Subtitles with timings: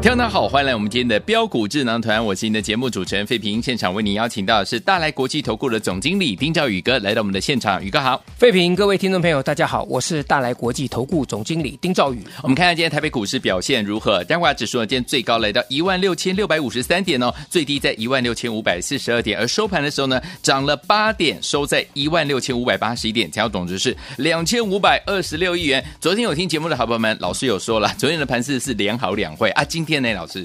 [0.00, 3.60] 听众好，欢迎来我们今天的标股智囊团，我是您的节目主持人费平。
[3.60, 12.22] 现场为您邀请到的是大来国际投顾的总经理丁兆宇哥来到我们的现场，宇哥好，费平，各位听众朋友大家好，我是大来国际投顾总经理丁兆宇。
[12.44, 14.22] 我们看看今天台北股市表现如何？
[14.22, 25.84] 加权指数呢，今天最高来到一万六千六百五十三点哦，最低在一万六千五百四十二点，而收盘的时候呢，涨了八点，收在一万六千五百八十一点，成交总值是两千五百二十六亿元。
[26.00, 30.44] 昨天有听节目的好朋友们，老师有说了，昨天的盘势是连好两会啊，今天呢，老师。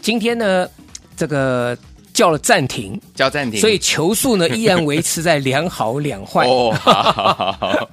[0.00, 0.66] 今天呢，
[1.14, 1.76] 这个
[2.14, 6.46] 叫了暂停，叫暂停，所以球数呢依然维持在两好两坏。
[6.46, 7.90] 哦， 好好好好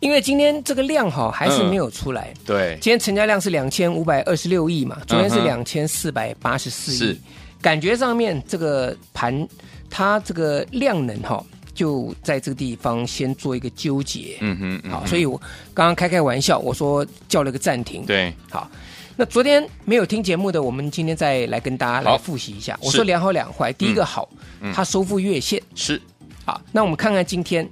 [0.00, 2.28] 因为今天这个量哈还是没有出来。
[2.34, 6.98] 嗯、对，今天成交量是两千五百二十六亿嘛，昨天是两千四百八十四亿。
[6.98, 7.16] 是，
[7.62, 9.48] 感觉上面这个盘
[9.88, 14.36] 它这个量能哈就在这个地方先做一个纠结。
[14.40, 15.40] 嗯哼，嗯哼，好，所以我
[15.72, 18.04] 刚刚开开玩笑，我说叫了个暂停。
[18.04, 18.70] 对，好。
[19.16, 22.78] 那昨天没有听节目的，我们今天再来跟大家来复习一下。
[22.82, 24.28] 我说两好两坏，第一个好，
[24.60, 25.62] 嗯、它收复月线。
[25.74, 26.00] 是。
[26.44, 27.64] 好，那我们看看今天，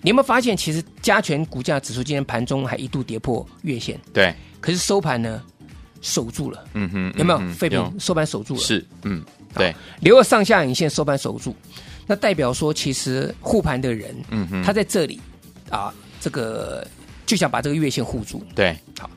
[0.00, 5.42] 你有没有发现，其实加权股价指数今天盘中还一度跌破月线，对，可是收盘呢
[6.00, 7.52] 守住了，嗯哼，有没有？
[7.52, 11.54] 废品收盘守住了，是，嗯，对，留了上下影线，收盘守住，
[12.06, 15.20] 那代表说其实护盘的人，嗯哼，他在这里
[15.68, 16.86] 啊，这个
[17.26, 19.10] 就想把这个月线护住，对，好。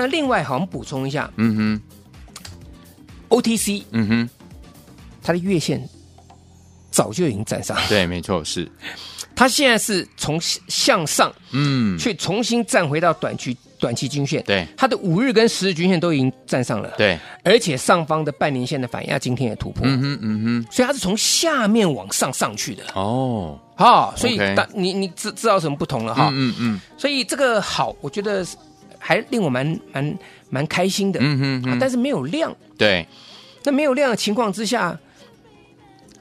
[0.00, 1.80] 那另外，好，我们补充一下，嗯哼
[3.30, 4.30] ，OTC，嗯哼，
[5.22, 5.82] 它的月线
[6.90, 8.70] 早就已经站上了，对，没错，是，
[9.34, 28.46] 它现在是从向上，嗯，去重新站回到短期短期均线，对，它的五日跟十日均线都已经站上了，对，而且上方的半年线的反压今天也突破，嗯哼，嗯哼，所以它是从下面往上上去的，哦，好，所以大你你知知道什么不同了哈，嗯嗯，所以这个好，我觉得。
[29.06, 30.18] 还令我蛮蛮
[30.50, 33.06] 蛮开心的，嗯哼，嗯啊，但是没有量，对，
[33.62, 34.98] 那没有量的情况之下，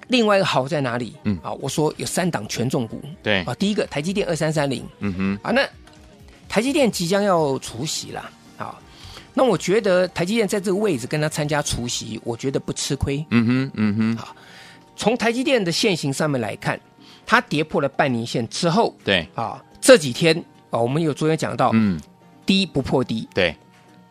[0.10, 1.16] 另外一个好在哪里？
[1.24, 5.68] 嗯，啊，我说有三档权重股，对，啊，第一个台积电二三三零，嗯哼，啊，那
[6.48, 8.30] 台积电即将要除息了，
[8.60, 8.78] 啊，
[9.34, 14.36] 那我觉得台积电在这个位置跟他参加除息，我觉得不吃亏，嗯哼，嗯哼，好，
[14.96, 16.80] 从台积电的线型上面来看，
[17.26, 20.38] 它跌破了半年线之后，对，啊，这几天
[20.70, 22.00] 啊，我们有昨天讲到，嗯。
[22.46, 23.56] 低不破低，对，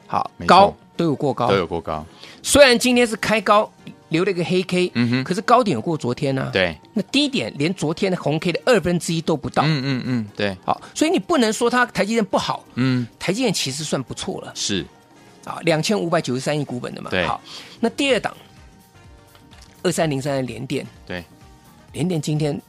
[0.06, 2.04] 好高都有过高，都有过高。
[2.42, 3.70] 虽然今天是开高
[4.08, 6.50] 留了一个黑 K，嗯哼，可是高点有过昨天呢、啊。
[6.52, 9.62] 对，那低点连昨天的红 K 的二分之一都不到。
[9.64, 10.56] 嗯嗯嗯，对。
[10.64, 14.52] 好，所以你不能说它台积电不好，嗯，台积电其实算不错了。
[14.54, 14.84] 是，
[15.44, 17.10] 啊，两千五百九十三亿股本的嘛。
[17.10, 17.26] 对。
[17.26, 17.40] 好，
[17.80, 18.36] 那第二档
[19.82, 21.24] 二三零三的联电，对，
[21.92, 22.60] 联电今天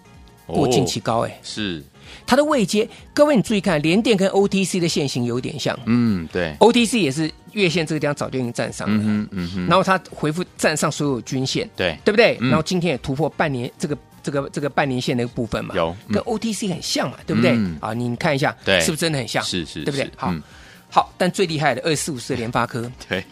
[0.48, 1.84] 过近期高哎、欸，是。
[2.26, 5.78] 它的位阶，各位你注意看，联电跟 OTC 的线型有点像。
[5.86, 6.56] 嗯，对。
[6.60, 8.96] OTC 也是月线这个地方早就已经站上了。
[8.98, 9.68] 嗯嗯嗯。
[9.68, 11.70] 然后它回复站上所有均线。
[11.76, 11.98] 对。
[12.04, 12.38] 对不对？
[12.42, 15.76] 然后今天也突破半年这个这个这个半年线的部分嘛。
[15.76, 15.96] 有。
[16.12, 17.58] 跟 OTC 很像嘛，对不对？
[17.80, 19.44] 啊，你看一下，对，是不是真的很像？
[19.44, 20.10] 是是，对不对？
[20.16, 20.34] 好，
[20.90, 22.92] 好，但最厉害的二四五四的联发科。
[23.08, 23.24] 对。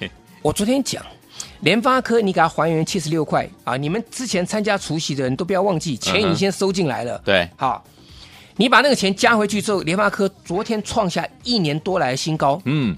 [0.41, 1.01] 我昨天讲，
[1.61, 3.77] 联发科你给它还原七十六块啊！
[3.77, 7.21] 你们之前参加除夕的人都不要忘记，钱已经先收进来了。
[7.23, 7.49] 对。
[7.55, 7.83] 好。
[8.55, 12.61] 你把那个钱加回去之后，联发科昨天创下一年多来的新高。
[12.65, 12.95] 嗯，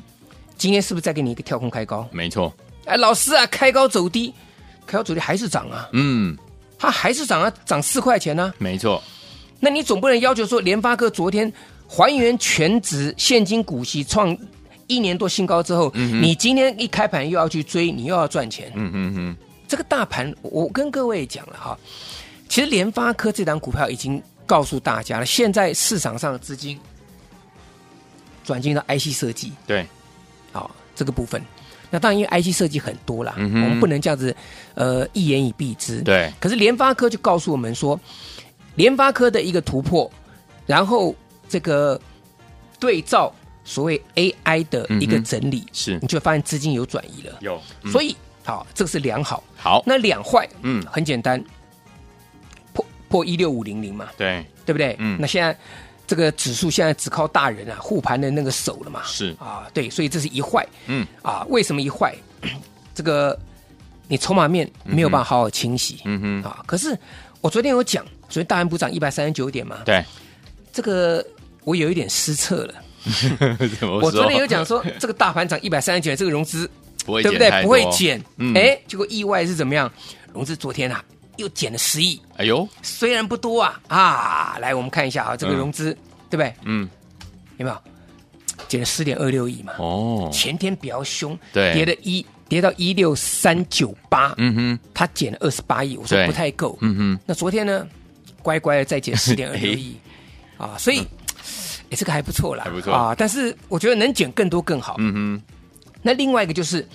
[0.57, 2.05] 今天是不是再给你一个跳空开高？
[2.11, 2.53] 没错。
[2.85, 4.33] 哎，老师啊，开高走低，
[4.85, 5.87] 开高走低还是涨啊？
[5.93, 6.37] 嗯，
[6.77, 8.55] 它还是涨啊，涨四块钱呢、啊。
[8.57, 9.01] 没错。
[9.61, 11.51] 那你总不能要求说，联发科昨天
[11.87, 14.37] 还原全值现金股息创
[14.87, 18.71] 一年多新高之后，嗯、你今天一开盘又要去追，你又要赚钱？
[18.75, 19.37] 嗯嗯嗯。
[19.69, 21.79] 这个大盘，我跟各位讲了哈，
[22.49, 24.21] 其实联发科这档股票已经。
[24.45, 26.79] 告诉大家了，现在市场上的资金
[28.43, 29.85] 转进到 IC 设计，对，
[30.51, 31.41] 好这个部分。
[31.91, 34.35] 那当然，因为 IC 设计很多啦，嗯、我们不能这样子
[34.73, 36.01] 呃一言以蔽之。
[36.01, 36.33] 对。
[36.39, 37.97] 可是联发科就告诉我们说，
[38.73, 40.11] 联发科的一个突破，
[40.65, 41.15] 然后
[41.47, 41.99] 这个
[42.79, 43.33] 对照
[43.63, 47.37] 所谓 AI 的一个整理，嗯、是你就会发现资金有转移了。
[47.41, 47.61] 有。
[47.83, 49.43] 嗯、所以好，这个是良好。
[49.55, 51.41] 好，那两坏，嗯很简单，
[53.15, 54.95] 破破一六五零零嘛，对，对不对？
[54.99, 55.17] 嗯。
[55.19, 55.57] 那现在
[56.05, 59.35] 这个指数现在只靠大人啊护盘的那个手了嘛，是。
[59.39, 60.67] 啊，对，所以这是一坏。
[60.87, 61.07] 嗯。
[61.21, 62.13] 啊，为什么一坏？
[62.93, 63.37] 这个
[64.07, 66.97] 你筹码面没有办法好好清洗，嗯哼，啊，可是
[67.41, 70.03] 我昨天有讲，昨天大盘不涨一百三十九点嘛，对，
[70.71, 71.25] 这个
[71.63, 72.73] 我有一点失策了。
[74.01, 76.69] 我昨天有讲说， 这个大盘涨一百三十九点，这个融资
[77.05, 77.61] 不会对不对？
[77.61, 78.23] 不会减。
[78.55, 79.91] 哎，结果意外是怎么样？
[80.33, 81.03] 融资昨天啊
[81.37, 85.93] 又减了十亿，哎呦，虽然不多啊啊，来我们看一下啊，这个融资、
[86.29, 86.53] 对不对？
[86.63, 86.89] 嗯，
[87.57, 87.77] 有没有？
[88.67, 89.73] 减了十点二六亿嘛？
[89.77, 91.73] 哦，前天比较凶，对。
[91.73, 97.87] 跌了一跌到一六三九八，嗯哼，它减了二十八亿，我说不太够，嗯哼，那昨天呢，
[98.41, 99.95] 乖乖的再减十点二六亿。
[100.57, 100.99] 啊，所以
[101.89, 102.93] 哎，这个还不错啦，还不错。
[102.93, 104.95] 啊，但是我觉得能减更多更好。
[104.99, 105.41] 嗯哼，
[106.01, 106.87] 那另外一个就是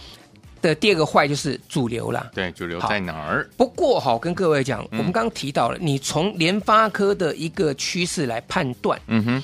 [0.62, 2.30] 的第二个坏就是主流啦。
[2.34, 3.48] 对，主流在哪儿？
[3.56, 4.98] 不过好，跟各位讲，嗯。
[4.98, 9.42] 我们刚刚提到了，你从联发科的一个趋势来判断，嗯哼，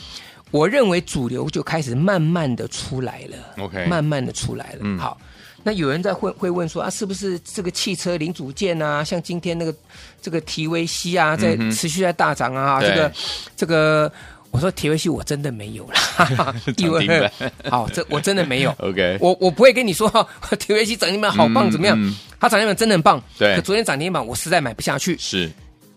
[0.50, 4.80] 我认为主流就开始慢慢的出来了 OK 慢慢的出来了。
[4.82, 4.98] 嗯。
[4.98, 5.18] 好，
[5.62, 9.74] 那有人在会会问说啊，是不是这个汽车零组件啊，像今天那个
[10.22, 13.12] 这个 TVC 啊，在持续在大涨啊，对这个
[13.56, 14.12] 这个，
[14.56, 15.94] 我说 TVC 我真的没有啦，
[16.37, 17.32] 涨停板
[17.70, 18.70] 好，这我真的没有。
[18.81, 20.08] OK 我我不会跟你说
[20.50, 21.94] TVC 涨停板好棒嗯怎么样？
[22.00, 23.23] 嗯，它涨停板真的很棒。
[23.38, 23.55] 对。
[23.55, 25.17] 可昨天涨停板我实在买不下去。
[25.19, 25.50] 是，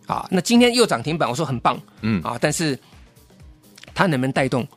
[0.07, 2.21] 啊，那今天又涨停板，我说很棒，嗯。
[2.21, 2.77] 啊，但是
[3.93, 4.67] 它能不能带动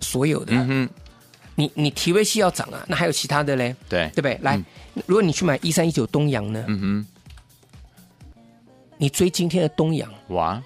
[0.00, 0.52] 所有的？
[0.54, 0.88] 嗯哼，
[1.54, 4.08] 你你 TVC 要涨啊，那还有其他的嘞，对。
[4.14, 4.38] 对不对？
[4.42, 4.62] 来，
[5.06, 7.06] 如果你去买一三一九东阳呢，嗯哼。
[8.98, 10.62] 你追今天的东阳，哼，哇，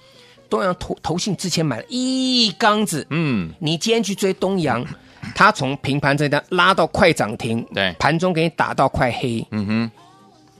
[0.48, 4.84] 东阳投投信之前买了一缸子，嗯，你今天去追东阳，
[5.34, 7.94] 它从平盘这边拉到快涨停，对。
[7.98, 9.90] 盘中给你打到快黑，嗯哼，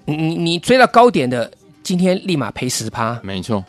[0.05, 1.51] 你你你追到高点的，
[1.83, 3.65] 今天立马赔十趴，没错，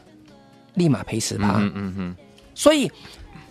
[0.74, 2.16] 立马赔十趴，嗯嗯哼，
[2.56, 2.92] 所以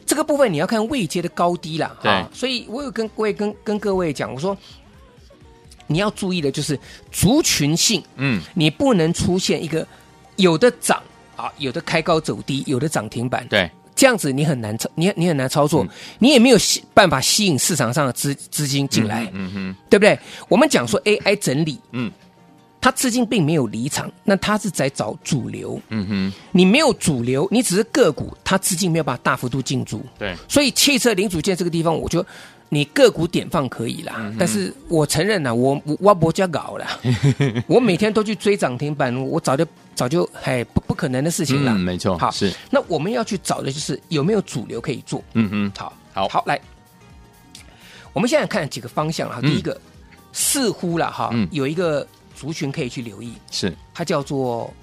[0.05, 1.97] 这个部分你要看位阶的高低啦。
[2.03, 2.11] 对。
[2.11, 4.57] 啊所以我有跟各位跟跟各位讲，我说
[5.87, 6.79] 你要注意的就是
[7.13, 9.87] 族群性，嗯，你不能出现一个
[10.35, 11.01] 有的涨
[11.37, 15.89] 啊，有的开高走低，有的涨停板，对，这样子你很难操，你你很难操作，嗯
[16.19, 20.19] 你也没有吸办法吸引市场上的资资金进来，嗯哼，对不对？
[20.49, 22.11] 我们讲说 AI 整理，嗯
[22.79, 25.81] 它资金并没有离场，那它是在找主流。
[25.89, 30.05] 嗯哼，你没有主流，你只是个股，它资金没有办法大幅度进驻。
[30.17, 32.29] 对，所以汽车零组件这个地方，我就得
[32.69, 36.87] 你个股点放可以啦，嗯但是我承认啦，我我我不加搞了，
[37.69, 39.65] 我每天都去追涨停板，我早就
[39.95, 41.73] 早就哎不不可能的事情了。
[41.73, 45.23] 嗯，没错，好，是，那我们要去找的就是有没有主流可以做。
[45.35, 46.61] 嗯哼，好，好好来，
[48.13, 49.39] 我们现在看几个方向啊。
[49.43, 49.81] 嗯第一个，
[50.33, 54.75] 似乎了哈嗯，有一个族群可以去留意，是它叫做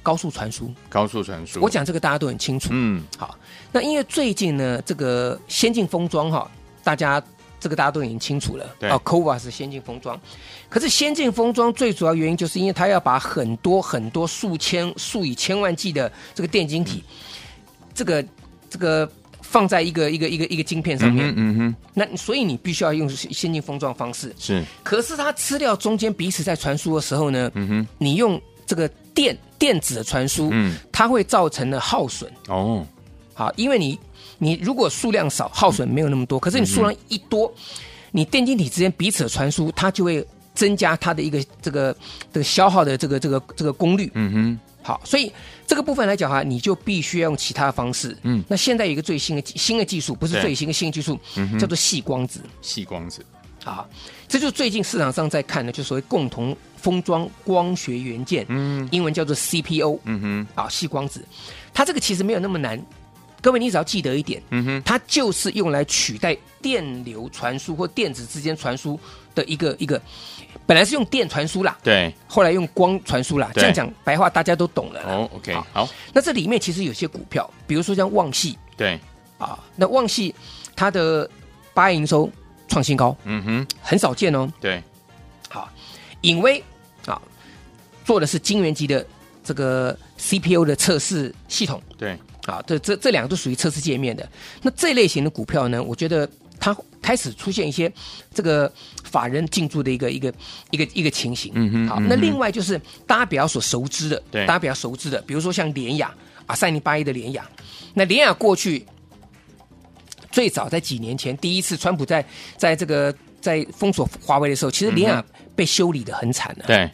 [0.00, 0.72] 高速传输。
[0.88, 2.68] 高速传输，我，讲这个大家都很清楚。
[2.72, 3.36] 嗯，好，
[3.72, 6.48] 那因为最近呢，这个先进封装哈，
[6.84, 7.20] 大家
[7.58, 8.64] 这个大家都已经清楚了。
[8.78, 8.88] 对。
[8.88, 10.20] 啊 c o v a 是先进封装，
[10.68, 17.02] 可是先进封装最主要原因就是因为它要把很多很多数千数以千万计的这个电晶体，
[17.94, 18.24] 这个
[18.68, 19.10] 这个
[19.40, 24.34] 放在一个一个一个一个晶片上面，嗯哼，嗯哼，那所以你必须要用先进封装方式。
[24.38, 32.30] 是，可是它吃掉中间彼此在传输的时候呢，嗯哼，你用这个电电子的传输，嗯，它会造成了耗损。
[32.48, 32.84] 哦，
[33.32, 33.98] 好，因为你
[34.38, 37.52] 你如果数量少，耗损没有那么多，可是你数量一多，
[38.10, 41.96] 你电晶体之间彼此的传输，它就会增加它的一个这个
[42.32, 44.10] 这个消耗的这个这个这个功率。
[44.14, 45.32] 嗯哼，好，所以
[45.66, 48.16] 这个部分来讲哈，你就必须要用其他的方式。
[48.22, 51.18] 嗯那现在有一个最新的技新的技术，不是最新的新的技术，
[51.58, 52.40] 叫做细光子。
[52.60, 53.24] 细光子，
[53.64, 53.84] 啊，
[54.28, 59.98] 这就是最近市场上在看的，就所谓共同封装光学元件，嗯英文叫做 CPO。
[60.04, 61.24] 嗯哼，啊，细光子，
[61.72, 62.80] 它这个其实没有那么难。
[63.44, 68.98] 各位，你只要记得一点，嗯哼，它就是用来取代电流传输或电子之间传输
[69.34, 70.00] 的一个一个，
[70.64, 73.50] 本来是用电传输啦，对，后来用光传输啦。
[73.52, 75.02] 这对样讲白话大家都懂了。
[75.02, 78.98] 哦，OK，好好，那这里面其实有些股票，比如说像旺系对，
[79.36, 80.34] 啊，那旺系
[80.74, 81.28] 它的
[81.74, 82.30] 八月营收
[82.66, 84.50] 创新高，嗯哼，很少见哦。
[84.58, 84.82] 对，
[85.50, 85.70] 好，
[86.22, 86.64] 颖威
[87.04, 87.20] 啊，
[88.06, 89.06] 做的是晶圆级的
[89.44, 91.82] 这个 CPU 的测试系统。
[91.98, 94.28] 对，啊，这这这两个都属于测试界面的。
[94.62, 96.28] 那这类型的股票呢，我觉得
[96.60, 97.90] 它开始出现一些
[98.32, 98.70] 这个
[99.02, 100.32] 法人进驻的一个一个
[100.70, 101.52] 一个一个情形。
[101.54, 106.14] 嗯哼嗯哼那另外就是大家比较所熟知的，对大家比较熟知的，比如说像联雅
[106.46, 107.48] 啊，三零八一的联雅，
[107.94, 108.84] 那联雅过去
[110.30, 112.24] 最早在几年前，第一次川普在
[112.56, 115.24] 在这个在封锁华为的时候，其实联雅
[115.56, 116.64] 被修理的很惨的。
[116.66, 116.90] 对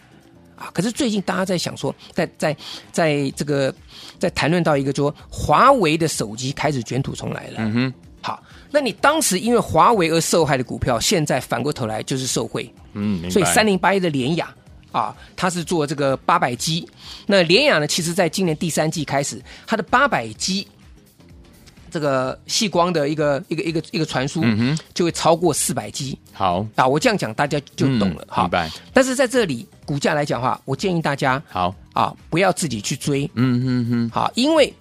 [0.61, 2.55] 啊，可是最近大家在想说，在在
[2.93, 3.75] 在这个
[4.19, 7.55] 在谈论到一个说，华为的手机开始卷土重来了。
[7.61, 12.71] 嗯哼，好，那你当时因为华为而受害的股票，现在反过头来就是受贿。
[12.93, 14.55] 嗯，所以三零八一的联雅
[14.93, 16.87] 啊，它是做这个八百 G。
[17.27, 20.69] 那联雅呢，其实在今年第三季开始，它的八百 G。
[21.93, 24.45] 这个细光的一个一个一个一个传输，
[24.95, 26.17] 就会超过四百 G。
[26.33, 28.25] 好啊，我这样讲大家就懂了。
[28.29, 28.71] 好，明白。
[28.93, 31.75] 但是在这里股价来讲的话，我建议大家好。
[31.95, 33.29] 啊，不要自己去追。
[33.35, 34.73] 嗯嗯嗯，好，因为。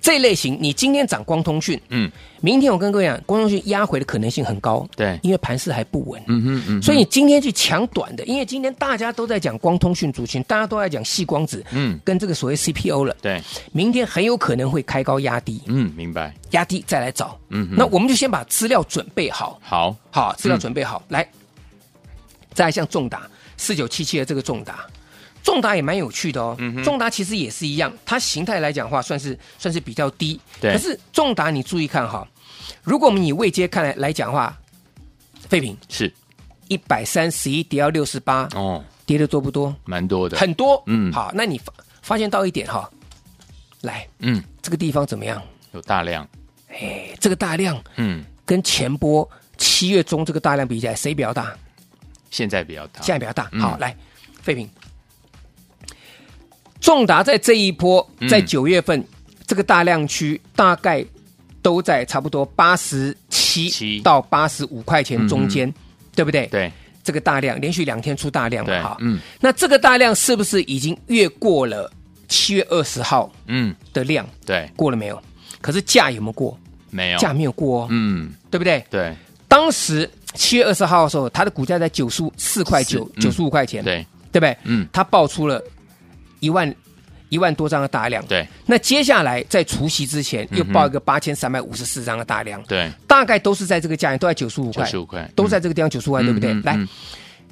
[0.00, 2.10] 这类型，你今天涨光通讯，嗯，
[2.42, 13.42] 明天我跟各位讲，光通讯压回的可能性很高，对，因为盘势还不稳，嗯嗯嗯，所以你今天去抢短的，因为今天大家都在讲光通讯族群，大家都在讲细光子，嗯，跟这个所谓 CPO 了，对，
[13.72, 21.28] 明天很有可能会开高压低，嗯，明白，压低再来找，嗯，那我们就先把资料准备好，好，好，资料准备好，嗯、来，
[22.52, 24.86] 再来像重达四九七七的这个重达。
[25.42, 30.40] 重达也蛮有趣的哦，嗯、重达其实也是一样，它形态来讲的话，算是算是比较低。
[30.58, 30.72] 对。
[30.72, 32.26] 可是重达你注意看哈，
[32.82, 34.58] 如果我们以位阶看来来讲的话，
[35.46, 36.10] 废品是
[36.68, 39.76] 一百三十一跌到六十八哦，跌的多不多？
[39.84, 40.82] 蛮多的，很多。
[40.86, 41.12] 嗯。
[41.12, 42.90] 好，那你发发现到一点哈，
[43.82, 45.42] 来，嗯，这个地方怎么样？
[45.72, 46.26] 有大量。
[46.68, 51.54] 哎，这个大量，嗯，跟前波七月中这个大量比起来，谁比较大？
[52.34, 53.00] 现在比较大。
[53.00, 53.48] 现在比较大。
[53.52, 53.96] 嗯、好，来，
[54.42, 54.68] 废品。
[56.80, 59.06] 重达在这一波，在九月份、嗯、
[59.46, 61.04] 这个大量区，大概
[61.62, 65.74] 都在差不多八十七到八十五块钱中间，嗯、
[66.16, 66.48] 对不对？
[66.48, 66.72] 对，
[67.04, 68.96] 这个大量连续两天出大量了哈。
[68.98, 71.88] 嗯，那这个大量是不是已经越过了
[72.26, 74.26] 七月二十号嗯的量？
[74.26, 75.22] 嗯、对，过了没有？
[75.60, 76.58] 可是价有没有过？
[76.90, 77.86] 没有，价没有过哦。
[77.90, 78.84] 嗯，对不对？
[78.90, 79.14] 对，
[79.46, 84.56] 当时七月二十号的时候，它的股价在九十四块九，九十五块钱，对，对不对？
[84.64, 85.62] 嗯，它爆出了。
[86.40, 86.74] 一万
[87.30, 88.46] 一万多张的大量，对。
[88.66, 92.92] 那接下来在除夕之前又报一个八千三百五十四张的大量，对。
[93.06, 96.52] 大概都是在这个价钱，都在九十五块，九十五块，都在这个地方九十五块，对不对？
[96.60, 96.78] 来，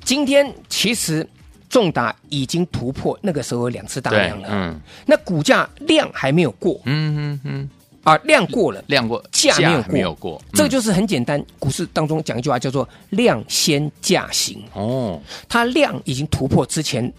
[0.04, 1.26] 今天其实
[1.70, 4.78] 重达已经突破那个时候有两次大量了，嗯。
[5.06, 7.70] 那股价量还没有过，嗯嗯嗯，
[8.02, 10.42] 啊，量过了，量过，价没有过，没有过。
[10.52, 14.62] 这个就是很简单，股市当中讲一句话叫做“量先价行”。
[14.74, 17.12] 哦，它量已经突破之前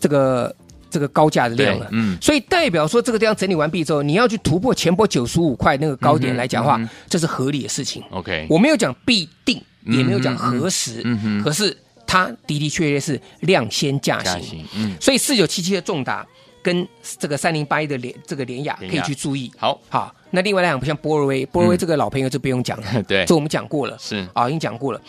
[0.00, 0.54] 这个。
[0.90, 6.80] 这个高价的量了，嗯，所以代表说这个地方整理完毕之后，你要去突破前波九十五块那个高点来讲的话，
[7.10, 8.02] 这是合理的事情。
[8.10, 16.26] OK，我没有讲必定，也没有讲何时，嗯哼，可是它的的确确是量先价行，嗯，所以四九七七的重达
[16.68, 16.86] 跟
[17.18, 19.50] 这个三零八一的联这个联雅可以去注意。
[19.56, 24.28] 好，好，那另外来讲，不像波若威，波若威这个老朋友就不用讲了，嗯、 对，这我们讲过了，是。
[24.34, 25.00] 啊，已经讲过了。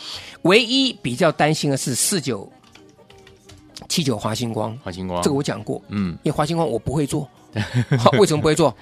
[0.44, 2.50] 唯一比较担心的是四九。
[3.88, 7.28] 七九华星光，华星光，这个我讲过，嗯，因为华星光我不会做，
[8.20, 8.76] 为什么不会做？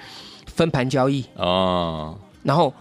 [0.48, 1.24] 分盘交易。
[1.36, 2.74] 哦，然后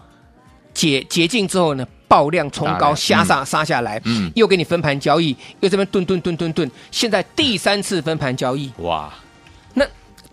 [0.73, 9.26] 解解禁之后呢，爆量冲高，下杀杀下来，嗯，又给你分盘交易，又这边顿顿顿顿顿，现在第三次分盘交易，哇，那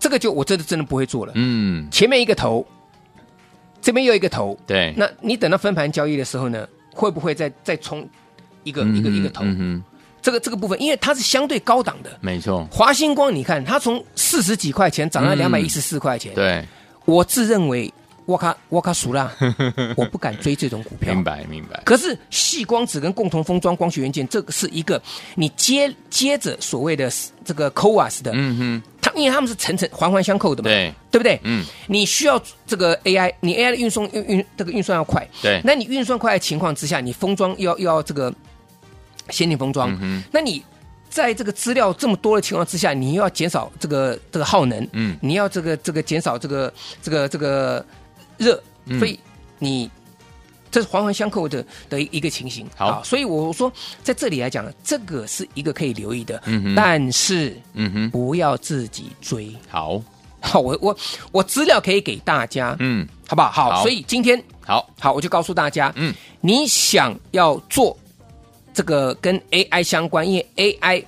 [0.04, 2.62] 这个就我真的真的不会做了，嗯，前面一个头，
[3.80, 8.06] 这边又一个头，对，那你等到分盘交易的时候呢，会不会再再冲
[8.64, 9.42] 一个一个一个头？
[9.46, 9.82] 嗯
[10.20, 12.68] 这个这个部分，因为它是相对高档的，没错。
[12.70, 16.62] 华星光，你看它从四十几块钱涨到两百一十四块钱，对。
[17.06, 17.90] 我自认为
[18.26, 19.34] 我卡我卡熟啦，
[19.96, 21.14] 我不敢追这种股票。
[21.14, 21.82] 明白明白。
[21.84, 25.00] 可是细光子跟共同封装光学元件，这个是一个
[25.34, 27.10] 你接接着所谓的
[27.44, 31.40] 这个 CoWoS 的，嗯哼，它因为他们是层层环环相扣的嘛，对对不对？
[31.44, 31.64] 嗯。
[31.88, 35.60] 你需要这个 AI，你 AI 的运送运运这个运算要快，对。
[35.64, 38.32] 那你运算快的情况之下，你封装又要又要这个
[39.30, 40.62] 先进封装，嗯，那你。
[41.10, 47.86] 在这个资料这么多的情况之下，你又要减少这个这个耗能，嗯，你要这个这个减少这个这个这个
[48.36, 48.60] 热，
[48.98, 49.16] 所以
[49.60, 49.88] 你
[50.74, 52.66] 这是环环相扣的的一个情形。
[52.74, 59.54] 好，所以我说在这里来讲，这个是一个可以留意的，嗯哼，但是嗯哼，不要自己追。
[59.68, 60.02] 好，
[60.42, 60.96] 好，我我
[61.30, 63.70] 我资料可以给大家，嗯，好不好？
[63.70, 64.90] 好，所以今天好。
[64.98, 67.96] 好，我就告诉大家，嗯，你想要做。
[68.76, 71.04] 这个跟 AI 相关，因为 AI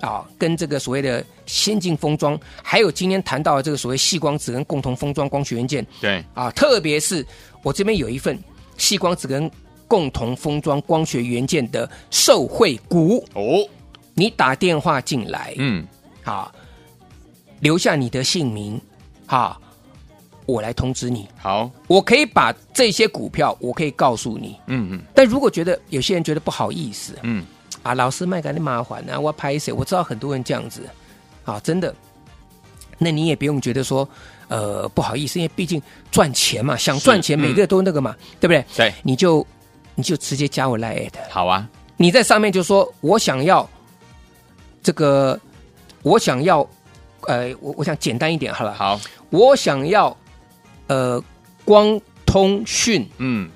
[0.00, 6.24] 啊，跟这个所谓的先进封装，还有今天谈到的这个所谓细光子跟共同封装光学元件，对。
[6.32, 7.26] 啊，特别是
[7.64, 8.38] 我这边有一份
[8.78, 9.50] 矽光子跟
[9.86, 13.68] 共同封装光学元件的受惠股哦，
[14.14, 15.86] 你打电话进来，嗯，
[16.22, 16.52] 好，
[17.60, 18.80] 留下你的姓名，
[19.26, 19.60] 好，
[20.46, 21.28] 我来通知你。
[21.38, 24.56] 好，我可以把这些股票，我可以告诉你。
[24.66, 27.44] 嗯嗯但如果觉得有些人觉得不好意思，嗯，
[27.82, 29.72] 啊，老师卖给你麻烦啊，我拍谁？
[29.72, 30.82] 我知道很多人这样子，
[31.44, 31.94] 啊，真的，
[32.98, 34.08] 那你也不用觉得说，
[34.48, 38.64] 呃，不好意思，因为毕竟赚钱嘛，想赚钱，每个都那个嘛，对不对？
[38.74, 39.46] 对，你就
[39.94, 43.68] 你就直接加我 Line，好啊，你在上面就说我想要
[44.82, 45.38] 这个，
[46.02, 46.66] 我想要，
[47.26, 48.98] 呃，我我想简单一点好了，好，
[49.30, 50.16] 我想要，
[50.86, 51.22] 呃，
[51.64, 53.50] 光通讯嗯，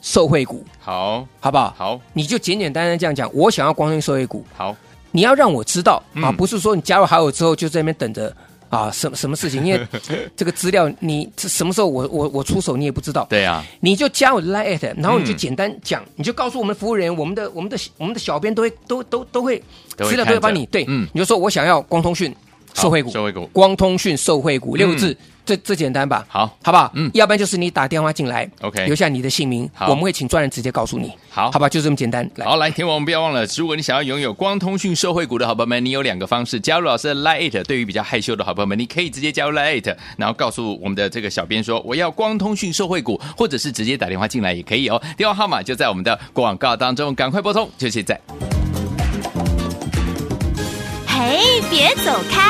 [0.00, 1.74] 受惠股，好，好不好？
[1.76, 4.76] 好，你就简简单单这样讲，我想要光通讯受惠股，好，
[5.10, 8.36] 你要让我知道啊，嗯不是说你加入好友之后就在那边等着
[8.74, 9.64] 啊，什么什么事情？
[9.64, 9.86] 因为
[10.36, 15.36] 这个资料你这什么时候我我我出手你也不知道，对啊，你就加我的 Line，然后你就嗯。
[15.36, 19.62] 简单讲，你就告诉我们的服务人员，我们的我们的我们的小编都会都都都会
[19.98, 21.06] 资料都会帮你对，嗯。
[21.12, 22.34] 你就说我想要光通讯
[22.74, 25.16] 受惠股，受惠股光通讯受惠股六个字，
[25.46, 26.24] 这这简单吧？
[26.28, 26.90] 好好不好？
[26.94, 31.68] 嗯要不然就是你打电话进来 OK 留下你的姓名，好我们会请专人直接告诉你，好好吧？
[31.68, 32.28] 就这么简单。
[32.36, 45.00] 来，好，来，听我们不要忘了，如果你想要拥有光通讯受惠股的好朋友们，你有两个方式：加入老师的 Lite，对于比较害羞的好朋友们，你可以直接加入 Lite，然后告诉我们的这个小编说我要光通讯受惠股，或者是直接打电话进来也可以哦。
[45.16, 48.20] 电话号码就在我们的广告当中，赶快拨通，就现在。
[51.06, 52.43] 嘿，别走开，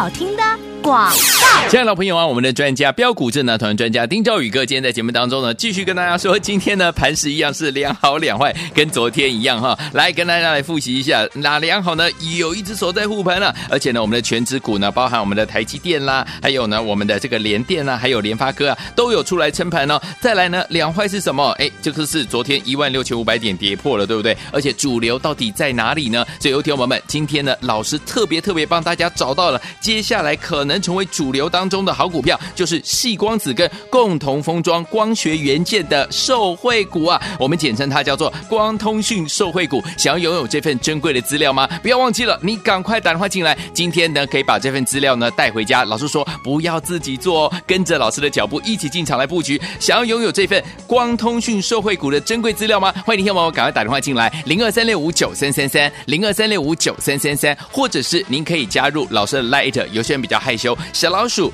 [0.00, 1.68] 好听的广告。
[1.68, 9.78] 亲爱的老朋友啊，我们的专家标股智囊团专家丁兆宇哥，今天在节目当中呢，继续跟大家说，今天呢盘势一样是两好两坏，跟昨天一样哈。
[9.92, 12.10] 来跟大家来复习一下，哪两好呢？
[12.38, 20.00] 有一只手在护盘了，而且呢，我们的权值股呢，包含我们的台积电啦，还有呢我们的这个联电啦，还有联发科啊，都有出来撑盘哦。
[20.20, 21.50] 再来呢，两坏是什么？
[21.58, 24.36] 哎，这个是昨天一万六千五百点跌破了，对不对？
[24.52, 26.26] 而且主流到底在哪里呢？
[26.40, 39.82] 所以，有听友们，今天呢，老师特别特别帮大家找到了接下来可能能成为主流当中的好股票，就是细光子跟共同封装光学元件的受惠股啊，我们简称它叫做光通讯受惠股。
[39.98, 41.66] 想要拥有这份珍贵的资料吗？
[41.82, 43.56] 不要忘记了，你赶快打电话进来。
[43.74, 45.84] 今天呢，可以把这份资料呢带回家。
[45.84, 49.60] 老师说不要自己做哦，跟着老师的脚步一起进场来布局。
[49.80, 52.92] 想要拥有这份光通讯受惠股的珍贵资料吗？
[53.04, 61.52] 欢迎听众朋友赶快打电话进来，零二三六五九三三三，零二三六五九三三三，或者是您可以加入老师的 Light，有些人比较害羞，小老鼠。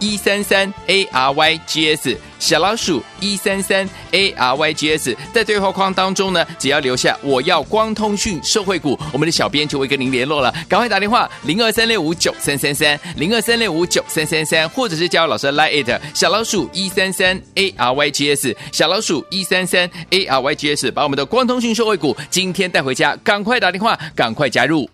[0.00, 10.52] 一三三 A R Y G S 小老鼠一三三 A R Y G S 在对话框当中呢，只要留下我要光通讯社会股，我们的小编就会跟您联络了。
[10.68, 24.90] 赶快打电话零二三六五九三三三零二三六五九三三三，或者是加入老师的 Line 小老鼠一三三 A R Y G S 小老鼠一三三 A R Y G S，把我们的光通讯社会股今天带回家，赶快打电话，赶快加入。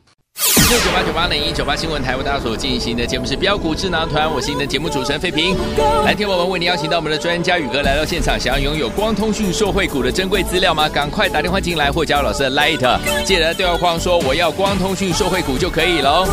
[0.72, 5.54] 六九八九八零一九八新闻台为大家所进行的节目是标股智囊团，我是你的节目主持人费平。
[6.02, 10.88] 来听我们为您邀请到我们的专家宇哥来到现场，想要拥有光通讯受惠股的珍贵资料吗？
[10.88, 16.26] 赶快打电话进来或加入老师的 Light，记得对话框说我要光通讯受惠股就可以了。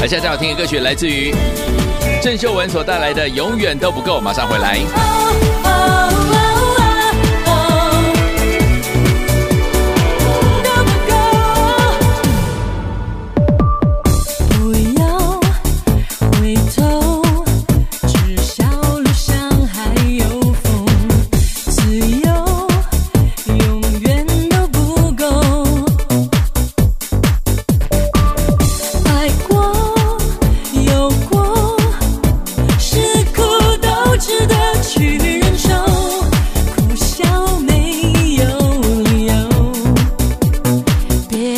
[0.00, 1.32] 而现在要听的歌曲来自于
[2.20, 6.09] 郑秀文所带来的《永远都不够》，马上回来。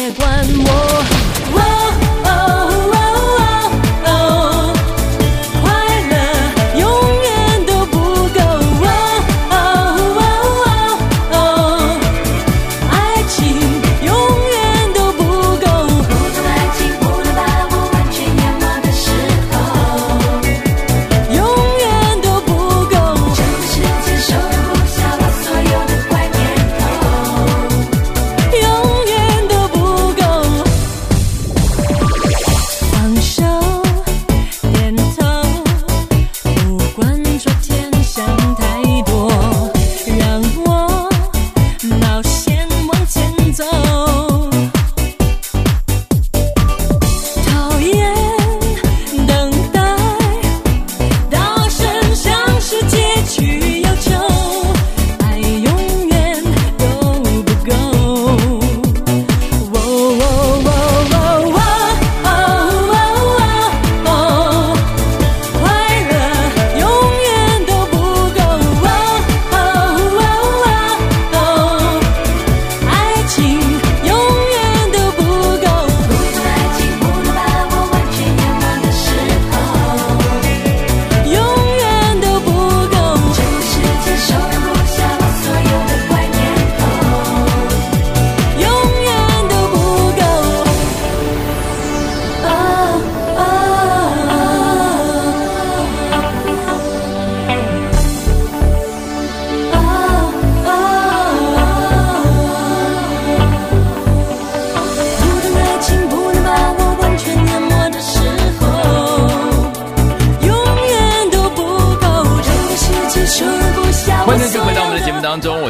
[0.02, 0.26] 别管
[0.64, 0.81] 我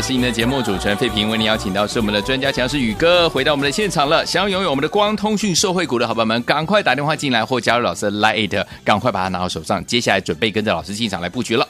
[0.03, 4.27] 是您的节目主持人费平，为您邀请到是我们的专家强势宇哥回到我们的现场了。
[4.27, 9.85] 想要拥有我们的光通讯社会股的好朋友们，赶快打电话进来或加入老师的 Lite，赶快把它拿到手上。
[9.87, 11.69] 接下来准备跟着老师进场来布局了。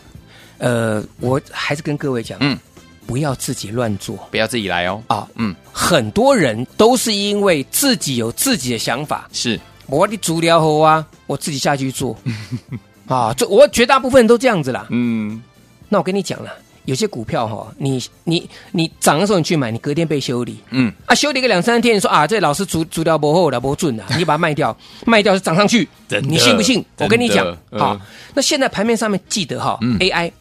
[0.57, 2.59] 呃，我还是跟各位讲，嗯，
[3.07, 5.03] 不要自己乱做不要自己来哦。
[5.09, 5.29] 啊。
[5.35, 12.17] 嗯，很多人都是因为自己有自己的想法，是我的足疗后啊，我自己下去做
[13.07, 13.35] 啊。
[13.37, 14.87] 这我绝大部分人都这样子啦。
[14.89, 15.43] 嗯，
[15.91, 16.51] 那我跟你讲了。
[16.85, 20.93] 有些股票哈，你你你涨的时候你去买，你隔天被修理，嗯。
[21.07, 25.89] 啊，修理个两三天，你说啊，这老师足足疗不厚了，不准了， 你把它卖掉，卖掉就涨上去，
[26.23, 26.85] 你信不信？
[26.99, 27.79] 我跟你讲，嗯。
[27.79, 28.01] 好，
[28.35, 30.33] 那现在盘面上面记得哈、嗯，AI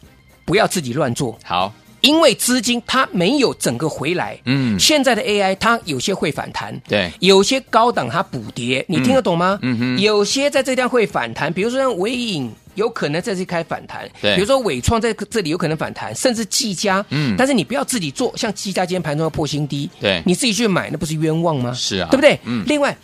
[0.44, 1.72] 不要自己乱做，好，
[2.02, 4.78] 因为资金它没有整个回来，嗯。
[4.78, 7.10] 现在的 AI 它有些会反弹，对。
[7.20, 9.58] 有些高档它补跌，你听得懂吗？
[9.62, 9.78] 嗯。
[9.78, 9.98] 哼。
[9.98, 12.52] 有些在这地方会反弹，比如说像微影。
[12.74, 14.34] 有可能在这里开反弹，对。
[14.34, 17.34] 比如说伟创在这里有可能反弹，甚至技嘉，嗯。
[17.36, 20.22] 但是你不要自己做，像技嘉今天盘中要破新低，对。
[20.24, 21.70] 你自己去买，那不是冤枉吗？
[21.74, 22.08] 是啊。
[22.10, 22.40] 对不对？
[22.44, 22.64] 嗯。
[22.66, 22.96] 另外，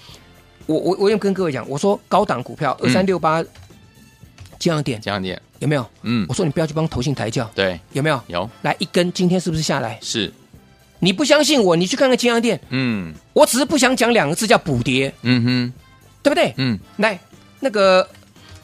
[0.65, 3.45] 我我我也跟各位讲，我说高档股票二三六八，
[4.59, 4.99] 这样点。
[5.03, 5.87] 这样点，有没有？
[6.03, 6.27] 嗯。
[6.29, 8.21] 我说你不要去帮投信抬轿，对，有没有？
[8.29, 8.49] 有。
[8.63, 9.99] 来一根，今天是不是下来？
[10.01, 10.33] 是，
[10.99, 13.15] 你不相信我，你去看看金阳店，嗯。
[13.33, 15.73] 我只是不想讲两个字叫补跌，嗯哼，
[16.23, 16.53] 对不对？
[16.57, 17.19] 嗯，来
[17.61, 18.09] 那个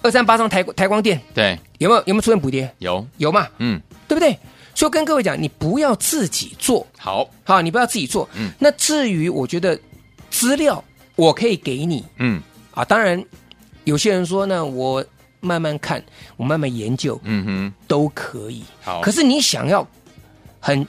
[0.03, 2.03] 二三八上台台光电对，有没有？
[2.07, 2.73] 有没有出现补跌？
[2.79, 3.49] 有，有嘛？
[3.59, 4.37] 嗯，对不对？
[4.75, 8.29] 所以跟各位讲，你不要自己做，好，好，你不要自己做。
[8.35, 8.51] 嗯。
[8.59, 9.79] 那至于我觉得
[10.31, 10.83] 资料
[11.15, 12.05] 我可以给你。
[12.19, 12.43] 嗯。
[12.73, 13.25] 啊，当然
[13.85, 15.05] 有些人说呢，我
[15.45, 16.03] 慢慢看，
[16.37, 18.65] 我慢慢研究嗯哼，都可以。
[18.83, 19.87] 好，可是你想要
[20.59, 20.87] 很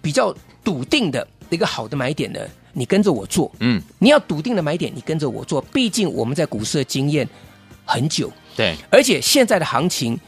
[0.00, 0.34] 比较
[0.64, 2.40] 笃定的一个好的买点呢，
[2.72, 3.50] 你跟着我做。
[3.60, 5.60] 嗯，你要笃定的买点，你跟着我做。
[5.72, 7.28] 毕竟我们在股市的经验
[7.84, 10.18] 很久，对，而且现在的行情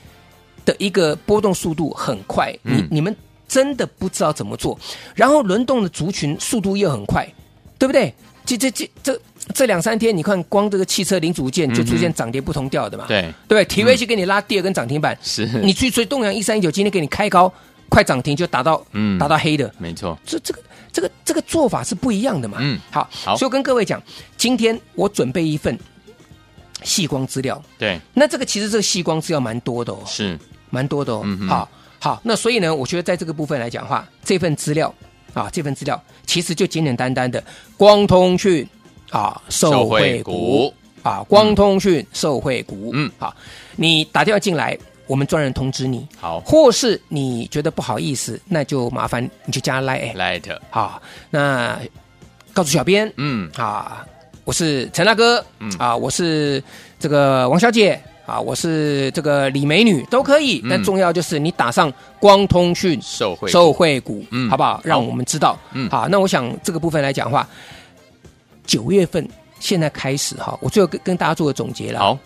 [0.65, 3.15] 的一个波动速度很快，嗯你你们
[3.49, 4.79] 真的不知道怎么做，
[5.15, 7.27] 然后轮动的族群速度又很快，
[7.79, 8.15] 对不对？
[8.47, 9.19] 这这这这
[9.53, 13.65] 这两三天，你看光这个汽车零组件就出现涨跌不同调的嘛，对，对？
[13.67, 17.53] 体威去给你拉第二根涨停板，是，你去追东阳一三一九，今天给你开高，
[17.91, 19.19] 快涨停就达到嗯。
[19.19, 22.59] 达到黑的，没错，这这个这个这个做法是不一样的嘛。
[22.61, 22.79] 嗯。
[22.91, 23.37] 好，好。
[23.37, 24.03] 所以我跟各位讲，
[24.37, 25.79] 今天我准备一份
[26.83, 30.39] 细光资料，对，那这个其实这个细光资料蛮多的哦，是，
[30.71, 31.25] 蛮多的哦。
[31.47, 34.93] 好，好，那所以呢，我觉得在这个部分来讲的话，这份资料
[35.35, 37.43] 啊，这份资料其实就简简单单的
[37.77, 38.67] 光通讯
[39.19, 40.73] 啊，受惠股。
[41.05, 43.11] 啊，光通讯受惠股，嗯。
[43.19, 43.35] 好，
[43.77, 44.75] 你打电话进来，
[45.07, 46.09] 我们专人通知你。
[46.19, 46.41] 好。
[46.41, 51.79] 或是你觉得不好意思，那就麻烦你就加 light，light，好，那
[52.55, 54.03] 告诉小编，嗯，啊，
[54.45, 55.71] 我是陈大哥，嗯。
[55.79, 56.63] 啊，我是
[56.99, 60.63] 这个王小姐，啊，我是这个李美女，都可以。
[60.65, 60.71] 嗯。
[60.71, 64.49] 但重要就是你打上光通讯受惠，受惠股，嗯。
[64.49, 64.77] 好不好？
[64.77, 64.81] 好。
[64.83, 65.59] 让我们知道。
[65.73, 65.87] 嗯。
[65.91, 67.47] 好，那我想这个部分来讲的话，
[68.67, 69.29] 九月份
[69.61, 72.19] 现在开始哈，我最后跟跟大家做个总结了。，好，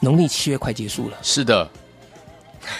[0.00, 1.68] 农历七月快结束了，是的，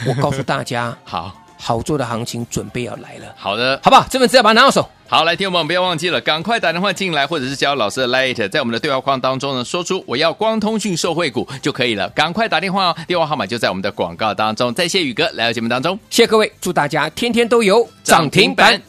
[0.07, 4.07] 我告诉大家， 好，好做的行情准备要来了，好的，好不好？
[4.11, 4.89] 这份资料把它拿到手。
[5.07, 14.73] 好，来，听众朋友们不要忘记了，赶快打电话进来，或者是加入老师的 Light，在我们的对话框当中呢，说出我要光通讯受惠股就可以了，赶快打电话哦，电话号码就在我们的广告当中。
[14.75, 18.81] 再谢宇哥来到节目当中，谢谢各位，祝大家天天都有涨停板。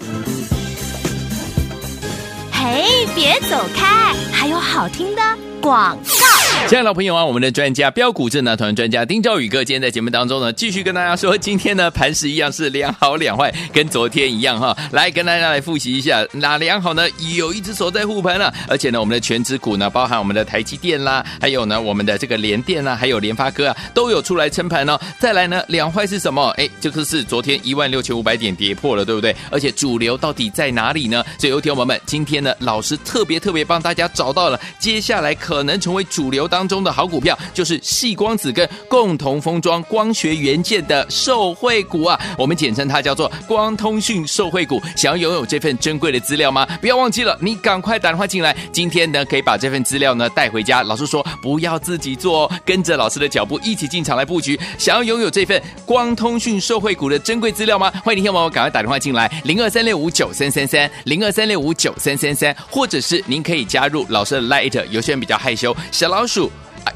[2.66, 5.22] 哎，别走开，还有好听的
[5.62, 6.55] 广告。
[6.68, 14.76] 亲爱的老朋友啊，我们的专家标股智囊团专家丁兆宇哥，今天在节目当中呢，继续跟大家说，今天呢盘势一样是两好两坏，跟昨天一样哈。
[14.92, 17.08] 来跟大家来复习一下，哪两好呢？
[17.36, 25.00] 有一只手在护盘了，而且呢，我们的全指股呢，包含我们的台积电啦，还有呢我们的这个联电啦，还有联发科啊，都有出来撑盘哦。
[25.20, 26.50] 再来呢，两坏是什么？
[26.58, 29.36] 哎，这个是昨天一万六千五百点跌破了，对不对？
[29.52, 31.24] 而且主流到底在哪里呢？
[31.38, 44.82] 所以有听友们，今天呢，老师特别特别帮大家找到了接下来可能成为主流当中的好股票，就是细光子跟共同封装光学元件的受惠股啊，我们简称它叫做光通讯受惠股。
[44.96, 46.66] 想要拥有这份珍贵的资料吗？
[46.80, 48.56] 不要忘记了，你赶快打电话进来。
[48.72, 50.84] 今天呢，可以把这份资料呢带回家。
[50.84, 54.60] 老师说不要自己做哦，跟着老师的脚步一起进场来布局。
[54.78, 57.92] 想要拥有这份光通讯受惠股的珍贵资料吗？
[58.04, 66.35] 欢迎听众朋友赶快打电话进来，零二三六五九三三三，零二三六五九三三三，或者是您可以加入老师的 Light，有些人比较害羞，小老鼠。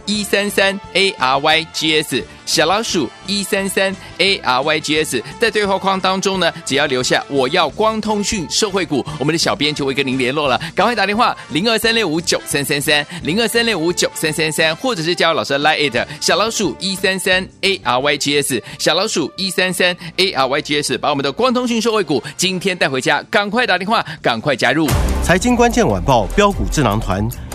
[0.06, 10.60] 一三三 A R Y G S 小老鼠一三三 A R Y G S，在对话框当中呢，只要留下我要光通讯社会股，我们的小编就会跟您联络了。
[10.75, 24.88] 赶快打电话零二三六五九三三三零二三六五九三三三，或者是加入老师的 Line it 小老鼠一三三 A R Y G S 小老鼠一三三 A R Y G S，把我们的光通讯社会股今天带回家，赶快打电话，赶快加入。
[25.23, 27.28] 财经关键晚报标股智囊团，